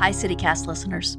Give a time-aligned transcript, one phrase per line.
[0.00, 1.18] Hi, CityCast listeners.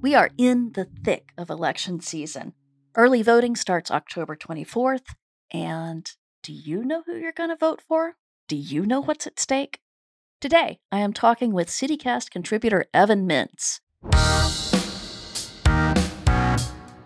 [0.00, 2.54] We are in the thick of election season.
[2.94, 5.04] Early voting starts October 24th.
[5.52, 6.10] And
[6.42, 8.14] do you know who you're going to vote for?
[8.48, 9.80] Do you know what's at stake?
[10.40, 13.80] Today, I am talking with CityCast contributor Evan Mintz.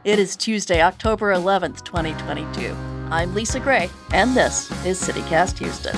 [0.05, 2.73] It is Tuesday, October 11th, 2022.
[3.11, 5.97] I'm Lisa Gray, and this is CityCast Houston.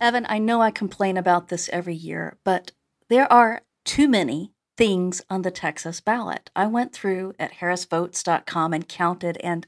[0.00, 2.72] Evan, I know I complain about this every year, but
[3.08, 6.50] there are too many things on the Texas ballot.
[6.54, 9.66] I went through at harrisvotes.com and counted, and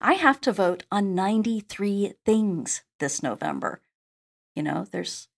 [0.00, 3.80] I have to vote on 93 things this November.
[4.56, 5.28] You know, there's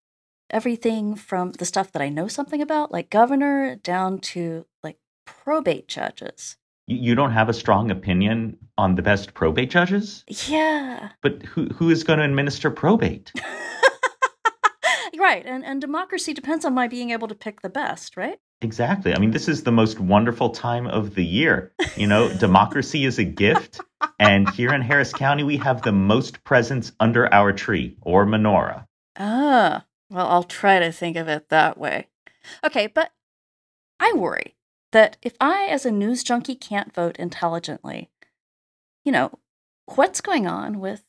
[0.51, 5.89] everything from the stuff that I know something about, like governor, down to like probate
[5.89, 6.57] judges.
[6.87, 10.25] You don't have a strong opinion on the best probate judges?
[10.49, 11.11] Yeah.
[11.23, 13.33] But who who is going to administer probate?
[15.31, 15.47] right.
[15.47, 18.39] And and democracy depends on my being able to pick the best, right?
[18.63, 19.15] Exactly.
[19.15, 21.73] I mean, this is the most wonderful time of the year.
[21.97, 23.81] You know, democracy is a gift.
[24.19, 28.87] And here in Harris County, we have the most presents under our tree or menorah.
[29.19, 32.09] Ah, well, I'll try to think of it that way.
[32.63, 33.13] Okay, but
[33.99, 34.57] I worry
[34.93, 38.11] that if I, as a news junkie, can't vote intelligently,
[39.05, 39.39] you know,
[39.87, 41.03] what's going on with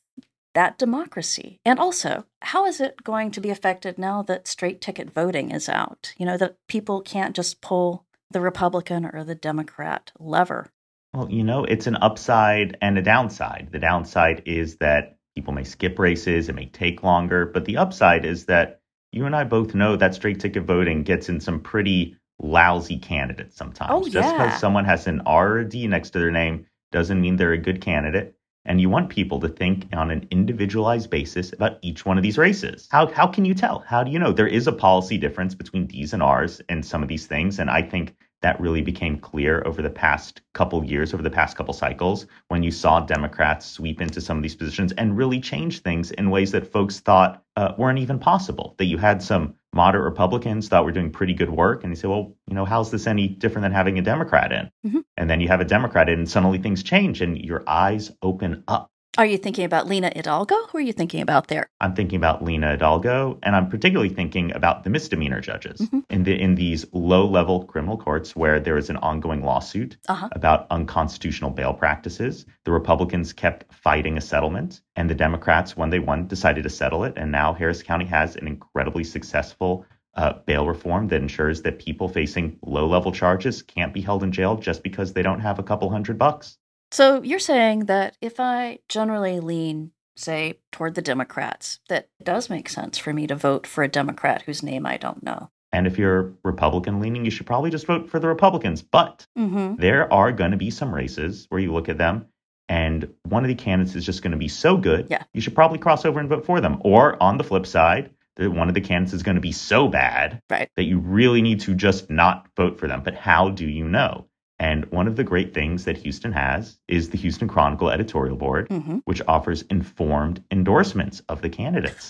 [0.54, 1.60] that democracy?
[1.64, 5.68] And also, how is it going to be affected now that straight ticket voting is
[5.68, 6.14] out?
[6.18, 10.70] You know, that people can't just pull the Republican or the Democrat lever.
[11.14, 13.68] Well, you know, it's an upside and a downside.
[13.70, 18.24] The downside is that people may skip races, it may take longer, but the upside
[18.24, 18.80] is that
[19.12, 23.56] you and I both know that straight ticket voting gets in some pretty lousy candidates
[23.56, 23.90] sometimes.
[23.92, 24.12] Oh, yeah.
[24.12, 27.36] Just because someone has an R or a D next to their name doesn't mean
[27.36, 28.34] they're a good candidate.
[28.64, 32.38] And you want people to think on an individualized basis about each one of these
[32.38, 32.88] races.
[32.90, 33.80] How, how can you tell?
[33.86, 34.32] How do you know?
[34.32, 37.58] There is a policy difference between D's and R's in some of these things.
[37.58, 41.56] And I think that really became clear over the past couple years, over the past
[41.56, 45.80] couple cycles, when you saw Democrats sweep into some of these positions and really change
[45.80, 48.74] things in ways that folks thought uh, weren't even possible.
[48.78, 52.08] That you had some moderate Republicans thought were doing pretty good work, and you say,
[52.08, 54.70] well, you know, how's this any different than having a Democrat in?
[54.90, 55.02] Mhm.
[55.16, 58.64] And then you have a Democrat in, and suddenly things change, and your eyes open
[58.68, 58.90] up.
[59.18, 60.54] Are you thinking about Lina Hidalgo?
[60.70, 61.68] Who are you thinking about there?
[61.82, 66.04] I'm thinking about Lina Hidalgo, and I'm particularly thinking about the misdemeanor judges Mhm.
[66.08, 70.30] in the in these low-level criminal courts where there is an ongoing lawsuit Uh-huh.
[70.32, 72.46] about unconstitutional bail practices.
[72.64, 77.04] The Republicans kept fighting a settlement, and the Democrats, when they won, decided to settle
[77.04, 77.12] it.
[77.18, 79.84] And now Harris County has an incredibly successful
[80.14, 84.56] uh, bail reform that ensures that people facing low-level charges can't be held in jail
[84.56, 86.58] just because they don't have a couple hundred bucks.
[86.92, 92.50] So you're saying that if I generally lean, say, toward the Democrats, that it does
[92.50, 95.50] make sense for me to vote for a Democrat whose name I don't know.
[95.72, 98.82] And if you're Republican leaning, you should probably just vote for the Republicans.
[98.82, 99.76] But Mm-hmm.
[99.80, 102.26] there are going to be some races where you look at them
[102.68, 105.22] and one of the candidates is just going to be so good, Yeah.
[105.32, 106.76] you should probably cross over and vote for them.
[106.84, 109.88] Or on the flip side, that one of the candidates is going to be so
[109.88, 110.68] bad Right.
[110.76, 113.02] that you really need to just not vote for them.
[113.02, 114.26] But how do you know?
[114.62, 118.68] And one of the great things that Houston has is the Houston Chronicle editorial board,
[118.68, 118.98] Mm-hmm.
[119.06, 122.08] which offers informed endorsements of the candidates.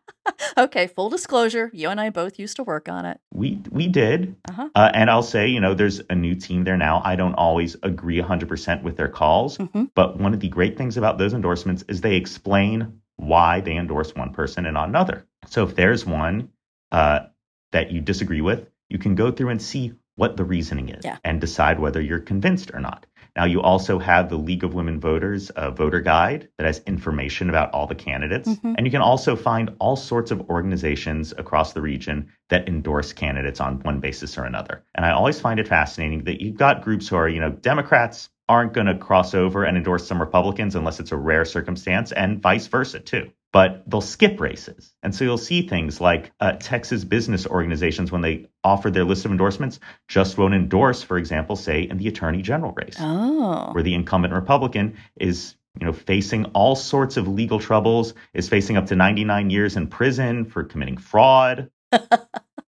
[0.58, 3.20] okay, full disclosure, you and I both used to work on it.
[3.32, 4.70] we we did, Uh-huh.
[4.74, 7.00] uh, and I'll say, you know, there's a new team there now.
[7.04, 9.90] I don't always agree 100% with their calls, Mhm.
[9.94, 14.16] but one of the great things about those endorsements is they explain why they endorse
[14.16, 15.24] one person and not another.
[15.46, 16.48] So if there's one
[16.90, 17.20] uh,
[17.70, 21.18] that you disagree with, you can go through and see what the reasoning is Yeah.
[21.24, 23.06] and decide whether you're convinced or not.
[23.36, 27.48] Now, you also have the League of Women Voters uh, voter guide that has information
[27.48, 28.48] about all the candidates.
[28.48, 28.76] Mhm.
[28.78, 33.60] And you can also find all sorts of organizations across the region that endorse candidates
[33.60, 34.84] on one basis or another.
[34.94, 38.30] And I always find it fascinating that you've got groups who are, you know, Democrats
[38.48, 42.40] aren't going to cross over and endorse some Republicans unless it's a rare circumstance, and
[42.40, 43.30] vice versa, too.
[43.54, 44.92] But they'll skip races.
[45.02, 49.24] And so you'll see things like uh, Texas business organizations, when they offer their list
[49.24, 49.78] of endorsements,
[50.08, 53.70] just won't endorse, for example, say in the attorney general race Oh.
[53.72, 58.76] where the incumbent Republican is, you know, facing all sorts of legal troubles, is facing
[58.76, 61.70] up to 99 years in prison for committing fraud,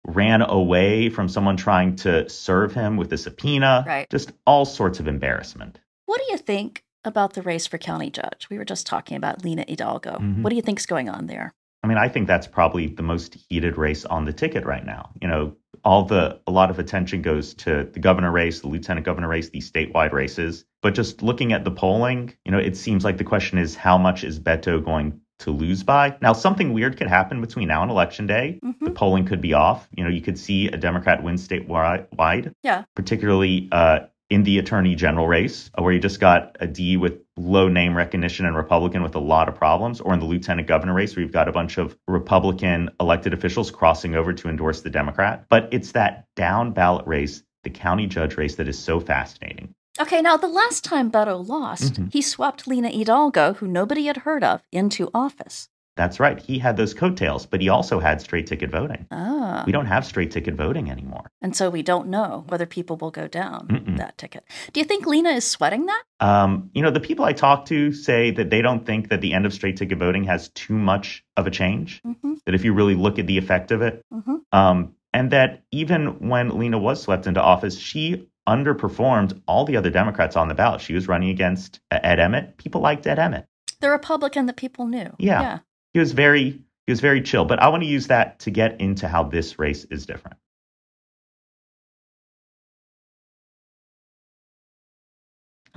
[0.06, 4.08] ran away from someone trying to serve him with a subpoena, Right.
[4.10, 5.78] just all sorts of embarrassment.
[6.06, 8.48] What do you think about the race for county judge?
[8.50, 10.18] We were just talking about Lina Hidalgo.
[10.18, 10.42] Mhm.
[10.42, 11.52] What do you think's going on there?
[11.82, 15.10] I mean, I think that's probably the most heated race on the ticket right now.
[15.22, 19.06] You know, all the a lot of attention goes to the governor race, the lieutenant
[19.06, 20.64] governor race, these statewide races.
[20.82, 23.96] But just looking at the polling, you know, it seems like the question is how
[23.96, 26.16] much is Beto going to lose by.
[26.20, 28.60] Now, something weird could happen between now and election day.
[28.62, 28.84] Mm-hmm.
[28.84, 29.88] The polling could be off.
[29.96, 32.52] You know, you could see a Democrat win statewide.
[32.62, 32.84] Yeah.
[32.94, 34.00] Particularly uh,
[34.30, 37.96] in the attorney general race, uh, where you just got a D with low name
[37.96, 41.22] recognition and Republican with a lot of problems, or in the lieutenant governor race, where
[41.24, 45.44] you've got a bunch of Republican elected officials crossing over to endorse the Democrat.
[45.48, 49.74] But it's that down ballot race, the county judge race, that is so fascinating.
[50.00, 52.12] Okay, now the last time Beto lost, Mhm.
[52.12, 55.68] he swept Lina Hidalgo, who nobody had heard of, into office.
[56.00, 56.38] That's right.
[56.40, 59.06] He had those coattails, but he also had straight ticket voting.
[59.10, 59.64] Ah.
[59.66, 61.30] We don't have straight ticket voting anymore.
[61.42, 63.98] And so we don't know whether people will go down Mm-mm.
[63.98, 64.42] that ticket.
[64.72, 66.02] Do you think Lina is sweating that?
[66.20, 69.34] Um, you know, the people I talk to say that they don't think that the
[69.34, 72.00] end of straight ticket voting has too much of a change.
[72.06, 72.34] Mm-hmm.
[72.46, 74.36] That if you really look at the effect of it, Mm-hmm.
[74.52, 79.90] um, and that even when Lina was swept into office, she underperformed all the other
[79.90, 80.80] Democrats on the ballot.
[80.80, 82.56] She was running against Ed Emmett.
[82.56, 83.44] People liked Ed Emmett.
[83.80, 85.10] The Republican that people knew.
[85.18, 85.42] Yeah.
[85.42, 85.58] Yeah.
[85.92, 87.44] He was very he was very chill.
[87.44, 90.38] But I want to use that to get into how this race is different.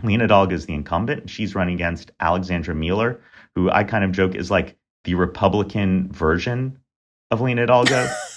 [0.04, 1.30] Lina Hidalgo is the incumbent.
[1.30, 3.22] She's running against Alexandra Mealer,
[3.56, 4.76] who I kind of joke is like
[5.06, 6.80] the Republican version
[7.32, 8.10] of Lina Hidalgo.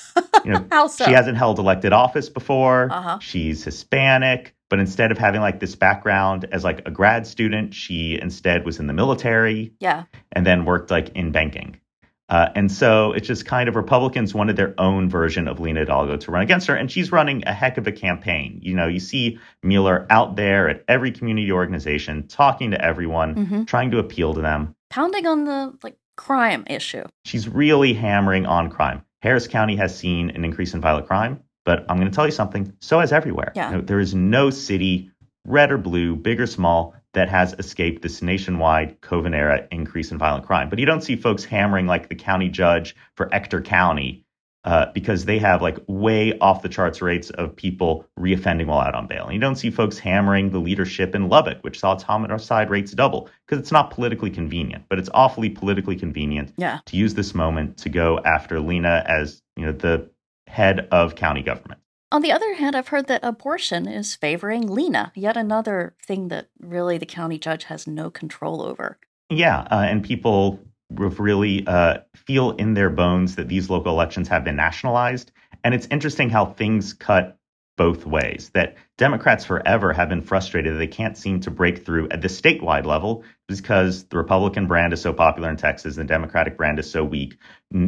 [0.46, 1.04] You know, so?
[1.04, 2.88] She hasn't held elected office before.
[2.90, 3.18] Uh-huh.
[3.20, 8.18] She's Hispanic, but instead of having like this background as like a grad student, she
[8.20, 10.04] instead was in the military yeah.
[10.32, 11.80] and then worked like in banking.
[12.28, 16.16] Uh, and so it's just kind of Republicans wanted their own version of Lina Hidalgo
[16.16, 18.58] to run against her, and she's running a heck of a campaign.
[18.62, 23.64] You know, you see Mealer out there at every community organization, talking to everyone, hmm
[23.66, 24.74] trying to appeal to them.
[24.90, 27.04] Pounding on the like crime issue.
[27.24, 29.02] She's really hammering on crime.
[29.26, 32.30] Harris County has seen an increase in violent crime, but I'm going to tell you
[32.30, 32.72] something.
[32.78, 33.50] So has everywhere.
[33.56, 33.80] Yeah.
[33.82, 35.10] There is no city,
[35.44, 40.18] red or blue, big or small, that has escaped this nationwide COVID era increase in
[40.18, 40.70] violent crime.
[40.70, 44.24] But you don't see folks hammering like the county judge for Ector County
[44.66, 48.94] uh, because they have like way off the charts rates of people reoffending while out
[48.94, 49.24] on bail.
[49.24, 52.90] And you don't see folks hammering the leadership in Lubbock, which saw its homicide rates
[52.92, 56.80] double because it's not politically convenient, but it's awfully politically convenient Yeah.
[56.86, 60.10] to use this moment to go after Lina as you know the
[60.48, 61.80] head of county government.
[62.12, 66.48] On the other hand, I've heard that abortion is favoring Lina, yet another thing that
[66.60, 68.98] really the county judge has no control over.
[69.28, 70.60] Yeah, uh, and people
[70.90, 75.32] really uh, feel in their bones that these local elections have been nationalized,
[75.64, 77.38] and it's interesting how things cut
[77.76, 78.50] both ways.
[78.54, 82.28] That Democrats forever have been frustrated that they can't seem to break through at the
[82.28, 86.78] statewide level because the Republican brand is so popular in Texas and the Democratic brand
[86.78, 87.36] is so weak.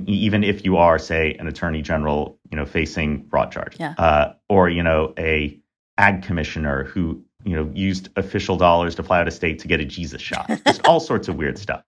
[0.07, 3.95] Even if you are, say, an attorney general, you know, facing fraud charges, Yeah.
[3.97, 5.59] uh, or you know, a
[5.97, 9.81] ag commissioner who you know used official dollars to fly out of state to get
[9.81, 11.83] a Jesus shot, just all sorts of weird stuff.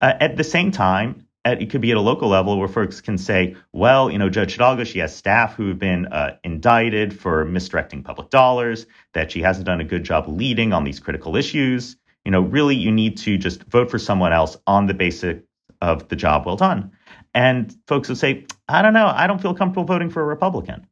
[0.00, 3.00] Uh, at the same time, at, it could be at a local level where folks
[3.00, 7.18] can say, well, you know, Judge Hidalgo, she has staff who have been uh, indicted
[7.18, 11.36] for misdirecting public dollars, that she hasn't done a good job leading on these critical
[11.36, 11.96] issues.
[12.24, 15.42] You know, really, you need to just vote for someone else on the basis
[15.80, 16.92] of the job well done.
[17.32, 20.86] And folks will say, I don't know, I don't feel comfortable voting for a Republican.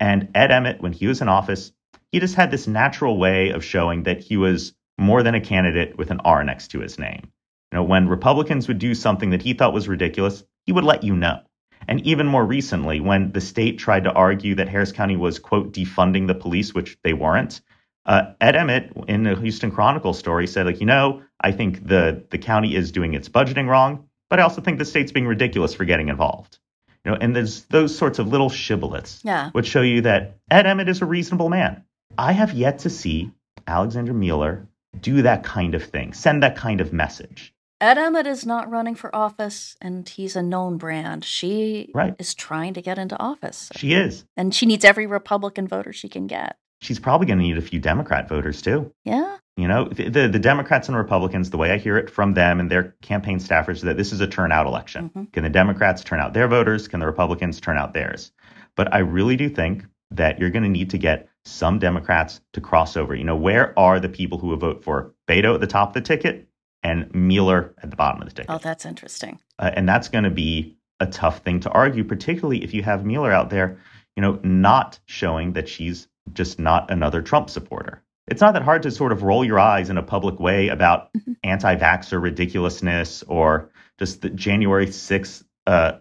[0.00, 1.72] And Ed Emmett, when he was in office,
[2.10, 5.96] he just had this natural way of showing that he was more than a candidate
[5.96, 7.30] with an R next to his name.
[7.72, 11.04] You know, when Republicans would do something that he thought was ridiculous, he would let
[11.04, 11.40] you know.
[11.88, 15.72] And even more recently, when the state tried to argue that Harris County was, quote,
[15.72, 17.60] defunding the police, which they weren't,
[18.06, 22.24] uh, Ed Emmett in the Houston Chronicle story said, like, you know, I think the,
[22.30, 25.74] the county is doing its budgeting wrong, but I also think the state's being ridiculous
[25.74, 26.58] for getting involved.
[27.04, 29.50] You know, and there's those sorts of little shibboleths Yeah.
[29.50, 31.84] which show you that Ed Emmett is a reasonable man.
[32.18, 33.30] I have yet to see
[33.66, 34.66] Alexander Mealer
[35.00, 37.54] do that kind of thing, send that kind of message.
[37.80, 41.24] Ed Emmett is not running for office, and he's a known brand.
[41.24, 42.14] She Right.
[42.18, 44.24] is trying to get into office, She is.
[44.36, 46.56] and she needs every Republican voter she can get.
[46.82, 48.92] She's probably going to need a few Democrat voters too.
[49.04, 49.36] Yeah.
[49.56, 52.60] You know, the, the, the Democrats and Republicans, the way I hear it from them
[52.60, 55.10] and their campaign staffers, is that this is a turnout election.
[55.14, 55.32] Mhm.
[55.32, 56.88] Can the Democrats turn out their voters?
[56.88, 58.32] Can the Republicans turn out theirs?
[58.76, 62.60] But I really do think that you're going to need to get some Democrats to
[62.60, 63.14] cross over.
[63.14, 65.94] You know, where are the people who will vote for Beto at the top of
[65.94, 66.48] the ticket
[66.82, 68.50] and Mealer at the bottom of the ticket?
[68.50, 69.38] Oh, that's interesting.
[69.58, 73.04] Uh, and that's going to be a tough thing to argue, particularly if you have
[73.04, 73.78] Mealer out there,
[74.16, 78.02] you know, not showing that she's just not another Trump supporter.
[78.26, 81.12] It's not that hard to sort of roll your eyes in a public way about
[81.14, 81.36] Mhm.
[81.42, 85.92] anti-vaxxer ridiculousness or just the January 6th uh,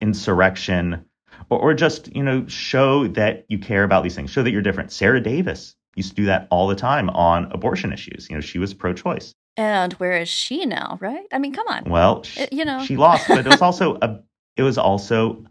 [0.00, 1.04] insurrection
[1.50, 4.62] or, or just, you know, show that you care about these things, show that you're
[4.62, 4.92] different.
[4.92, 8.28] Sarah Davis used to do that all the time on abortion issues.
[8.28, 9.34] You know, she was pro-choice.
[9.58, 11.26] And where is she now, right?
[11.32, 11.84] I mean, come on.
[11.90, 12.82] Well, she, It- you know.
[12.84, 14.20] she lost, but it was also a
[14.56, 15.44] it was also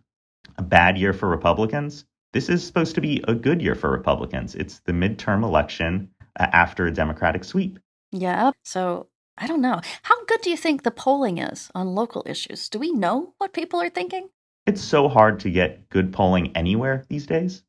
[0.58, 2.06] a bad year for Republicans.
[2.34, 4.56] This is supposed to be a good year for Republicans.
[4.56, 6.10] It's the midterm election
[6.40, 7.80] uh, after a Democratic sweep.
[8.12, 8.52] Yeah.
[8.64, 9.82] So I don't know.
[10.04, 12.70] How good do you think the polling is on local issues?
[12.70, 14.30] Do we know what people are thinking?
[14.66, 17.64] It's so hard to get good polling anywhere these days.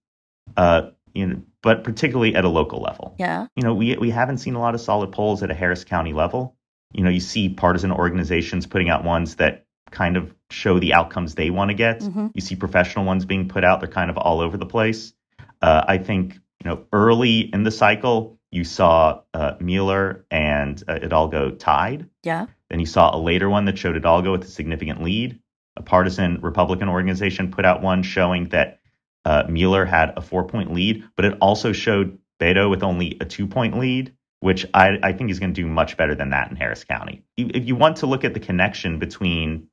[0.56, 3.14] Uh, you know, but particularly at a local level.
[3.18, 3.46] Yeah.
[3.56, 6.12] you know, we we haven't seen a lot of solid polls at a Harris County
[6.12, 6.56] level.
[6.92, 11.34] You know, you see partisan organizations putting out ones that kind of show the outcomes
[11.34, 12.00] they want to get.
[12.00, 12.30] Mhm.
[12.34, 15.12] You see professional ones being put out; they're kind of all over the place.
[15.60, 16.34] Uh, I think
[16.64, 22.08] you know, early in the cycle, you saw uh, Mealer and uh, Hidalgo tied.
[22.22, 22.46] Yeah.
[22.70, 25.38] Then you saw a later one that showed Hidalgo with a significant lead.
[25.76, 28.77] A partisan Republican organization put out one showing that
[29.24, 33.24] uh, Mealer had a four point lead, but it also showed Beto with only a
[33.24, 36.50] two point lead, which I, I think is going to do much better than that
[36.50, 37.22] in Harris County.
[37.36, 39.68] If you want to look at the connection between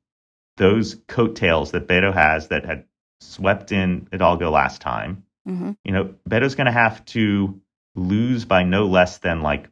[0.56, 2.84] those coattails that Beto has that had
[3.20, 7.60] swept in Hidalgo last time, hmm you know, Beto's going to have to
[7.94, 9.70] lose by no less than like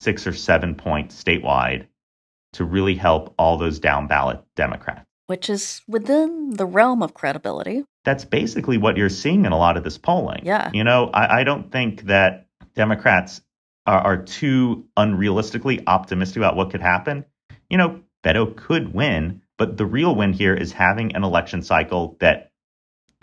[0.00, 1.86] six or seven points statewide
[2.54, 5.06] to really help all those down ballot Democrats.
[5.26, 7.84] Which is within the realm of credibility.
[8.04, 10.42] That's basically what you're seeing in a lot of this polling.
[10.44, 10.70] Yeah.
[10.72, 13.40] You know, I, I don't think that Democrats
[13.86, 17.24] are, are too unrealistically optimistic about what could happen.
[17.68, 22.16] You know, Beto could win, but the real win here is having an election cycle
[22.20, 22.52] that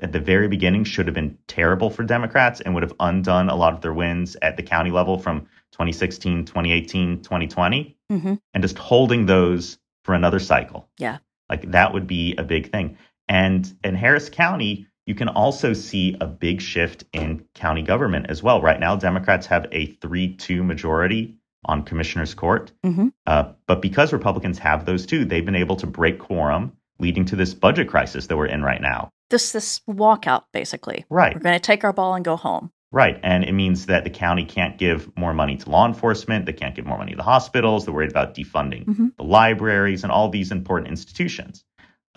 [0.02, 3.56] at the very beginning should have been terrible for Democrats and would have undone a
[3.56, 8.78] lot of their wins at the county level from 2016, 2018, 2020, hmm and just
[8.78, 10.90] holding those for another cycle.
[10.98, 11.20] Yeah.
[11.50, 12.98] Like that would be a big thing.
[13.30, 18.44] And in Harris County, you can also see a big shift in county government as
[18.44, 18.62] well.
[18.62, 22.72] Right now, Democrats have a 3 2 majority on Commissioner's Court.
[22.84, 27.26] hmm Uh, but because Republicans have those two, they've been able to break quorum, leading
[27.26, 29.10] to this budget crisis that we're in right now.
[29.30, 31.06] This this walkout basically.
[31.10, 31.36] Right.
[31.36, 32.72] We're going to take our ball and go home.
[32.92, 33.20] Right.
[33.22, 36.48] And it means that the county can't give more money to law enforcement.
[36.48, 37.86] They can't give more money to the hospitals.
[37.86, 39.16] They're worried about defunding Mhm.
[39.18, 41.64] the libraries and all these important institutions.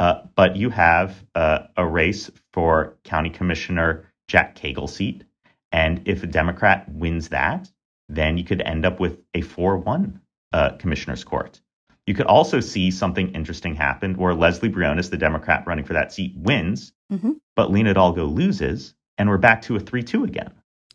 [0.02, 5.23] Uh, but you have uh, a race for County Commissioner Jack Cagle seat.
[5.71, 7.71] And if a Democrat wins that,
[8.09, 10.21] then you could end up with a 4 1
[10.52, 11.61] uh, Commissioner's Court.
[12.09, 16.12] You could also see something interesting happen where Leslie Briones, the Democrat running for that
[16.12, 17.37] seat, wins, Mhm.
[17.54, 20.50] but Lina Hidalgo loses, and we're back to a 3 2 again.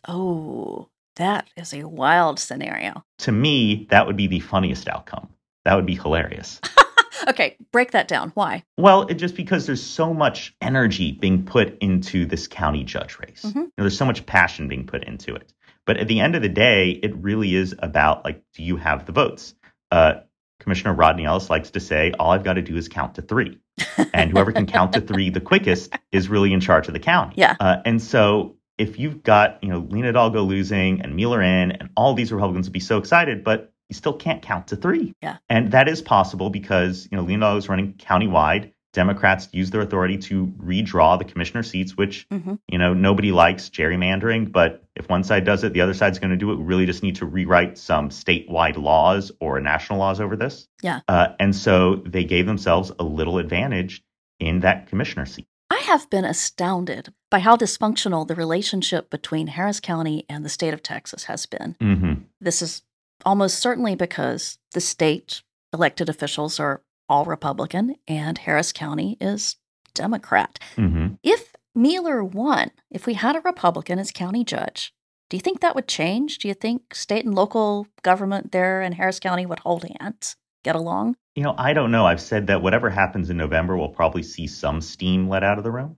[0.06, 3.06] Oh, that is a wild scenario.
[3.20, 5.30] to me, that would be the funniest outcome.
[5.64, 6.60] That would be hilarious.
[7.30, 8.32] Okay, break that down.
[8.36, 8.64] Why?
[8.78, 13.44] well, it, just because there's so much energy being put into this county judge race.
[13.44, 13.56] Mhm.
[13.56, 15.54] You know, there's so much passion being put into it.
[15.86, 19.06] But at the end of the day, it really is about like, do you have
[19.06, 19.56] the votes?
[19.90, 20.16] Uh,
[20.60, 23.60] Commissioner Rodney Ellis likes to say, all I've got to do is count to three.
[24.14, 27.36] and whoever can count to three the quickest is really in charge of the county.
[27.38, 27.56] Yeah.
[27.60, 31.90] Uh, and so if you've got, you know, Lina Hidalgo losing and Mealer in and
[31.96, 35.14] all these Republicans would be so excited, but you still can't count to three.
[35.22, 35.38] Yeah.
[35.50, 38.74] And that is possible because, you know, Hidalgo is running countywide.
[38.94, 43.70] Democrats use their authority to redraw the commissioner seats, which, hmm you know, nobody likes
[43.70, 44.52] gerrymandering.
[44.52, 46.56] But if one side does it, the other side's going to do it.
[46.56, 50.68] We really just need to rewrite some statewide laws or national laws over this.
[50.82, 51.02] Yeah.
[51.08, 54.04] Uh, and so they gave themselves a little advantage
[54.40, 55.48] in that commissioner seat.
[55.70, 60.74] I have been astounded by how dysfunctional the relationship between Harris County and the state
[60.74, 61.76] of Texas has been.
[61.82, 62.14] Mm-hmm.
[62.42, 62.84] This is
[63.26, 65.42] almost certainly because the state
[65.74, 69.56] elected officials are all Republican and Harris County is
[69.94, 70.60] Democrat.
[70.76, 71.16] Mm-hmm.
[71.24, 74.94] If Mealer won, if we had a Republican as county judge,
[75.30, 76.38] do you think that would change?
[76.38, 80.76] Do you think state and local government there in Harris County would hold hands, get
[80.76, 81.18] along?
[81.36, 82.06] You know, I don't know.
[82.06, 85.64] I've said that whatever happens in November, we'll probably see some steam let out of
[85.64, 85.98] the room.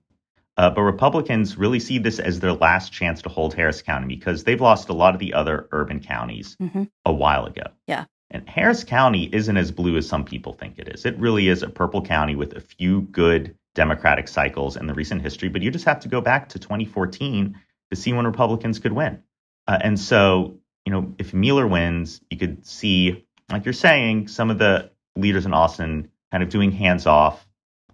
[0.59, 4.43] Uh, but Republicans really see this as their last chance to hold Harris County because
[4.43, 7.63] they've lost a lot of the other urban counties hmm a while ago.
[7.87, 8.05] Yeah.
[8.29, 11.05] And Harris County isn't as blue as some people think it is.
[11.05, 15.21] It really is a purple county with a few good Democratic cycles in the recent
[15.21, 17.57] history, but you just have to go back to 2014
[17.89, 19.23] to see when Republicans could win.
[19.65, 24.49] Uh, and so, you know, if Mealer wins, you could see, like you're saying, some
[24.49, 27.47] of the leaders in Austin kind of doing hands off,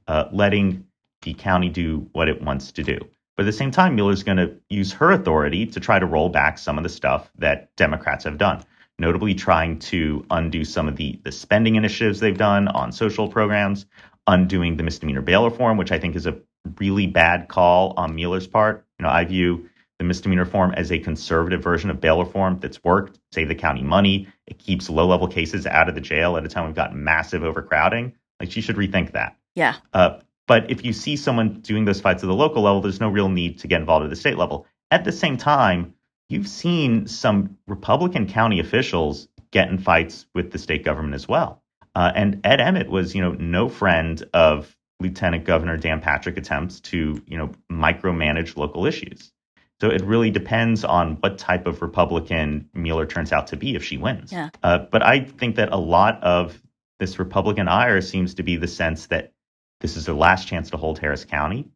[0.07, 0.84] uh, letting
[1.25, 2.98] the county do what it wants to do.
[3.36, 6.29] But at the same time, Mealer's going to use her authority to try to roll
[6.29, 8.63] back some of the stuff that Democrats have done,
[8.98, 13.86] notably trying to undo some of the, the spending initiatives they've done on social programs,
[14.25, 16.38] undoing the misdemeanor bail reform, which I think is a
[16.79, 18.86] really bad call on Mealer's part.
[19.00, 22.84] You know, I view the misdemeanor reform as a conservative version of bail reform that's
[22.84, 24.27] worked, saved the county money.
[24.48, 27.44] It keeps low level cases out of the jail at a time we've got massive
[27.44, 28.13] overcrowding.
[28.39, 29.38] Like she should rethink that.
[29.55, 29.75] Yeah.
[29.94, 33.09] Uh, but if you see someone doing those fights at the local level, there's no
[33.09, 34.65] real need to get involved at the state level.
[34.91, 35.93] At the same time,
[36.29, 41.63] you've seen some Republican county officials get in fights with the state government as well.
[41.95, 46.79] Uh, and Ed Emmett was, you know, no friend of Lieutenant Governor Dan Patrick attempts
[46.81, 49.31] to, you know, micromanage local issues.
[49.81, 53.83] So it really depends on what type of Republican Mealer turns out to be if
[53.83, 54.31] she wins.
[54.31, 54.49] Yeah.
[54.63, 56.61] Uh, but I think that a lot of
[56.99, 59.33] this Republican ire seems to be the sense that
[59.82, 61.67] this is their last chance to hold Harris County,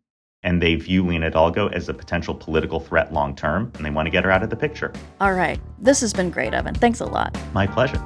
[0.44, 4.06] and they view Lina Hidalgo as a potential political threat long term, and they want
[4.06, 4.94] to get her out of the picture.
[5.20, 5.60] All right.
[5.80, 6.76] This has been great, Evan.
[6.76, 7.38] Thanks a lot.
[7.54, 8.02] My pleasure.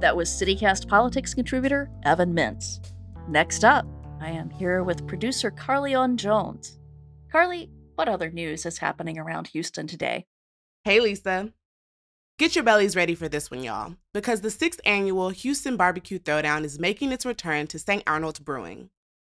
[0.00, 2.92] That was CityCast Politics contributor Evan Mintz.
[3.28, 3.86] Next up,
[4.20, 6.78] I am here with producer Carleon Jones.
[7.32, 10.26] Carly, what other news is happening around Houston today?
[10.84, 11.52] Hey, Lisa.
[12.38, 16.62] Get your bellies ready for this one, y'all, because the sixth annual Houston Barbecue Throwdown
[16.62, 18.04] is making its return to St.
[18.06, 18.90] Arnold's Brewing.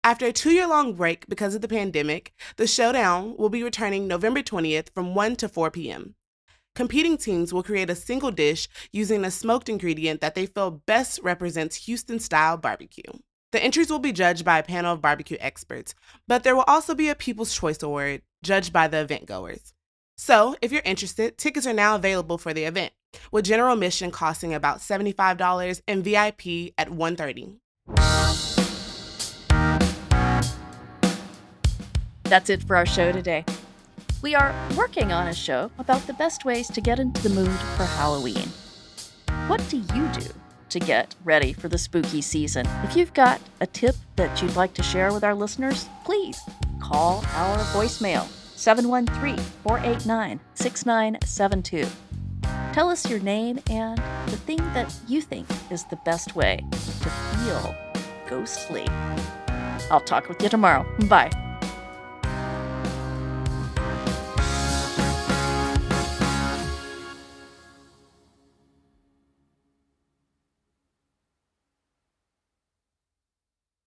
[0.04, 4.06] After a two year long break because of the pandemic, the showdown will be returning
[4.06, 6.14] November 20th from 1 to 4 p.m.
[6.74, 11.20] Competing teams will create a single dish using a smoked ingredient that they feel best
[11.22, 13.10] represents Houston style barbecue.
[13.52, 15.94] The entries will be judged by a panel of barbecue experts,
[16.28, 19.72] but there will also be a People's Choice Award judged by the event goers.
[20.22, 22.92] So, if you're interested, tickets are now available for the event,
[23.32, 27.56] with general admission costing about $75 and VIP at 130.
[32.24, 33.46] That's it for our show today.
[34.20, 37.58] We are working on a show about the best ways to get into the mood
[37.78, 38.50] for Halloween.
[39.46, 40.28] What do you do
[40.68, 42.68] to get ready for the spooky season?
[42.84, 46.38] If you've got a tip that you'd like to share with our listeners, please
[46.78, 48.28] call our voicemail
[48.60, 51.86] 713 489 6972.
[52.74, 57.10] Tell us your name and the thing that you think is the best way to
[57.10, 57.74] feel
[58.28, 58.86] ghostly.
[59.90, 60.86] I'll talk with you tomorrow.
[61.08, 61.49] Bye.